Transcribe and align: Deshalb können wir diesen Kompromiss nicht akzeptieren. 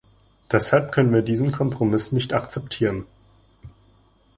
Deshalb 0.51 0.91
können 0.91 1.13
wir 1.13 1.21
diesen 1.21 1.51
Kompromiss 1.51 2.11
nicht 2.11 2.33
akzeptieren. 2.33 3.05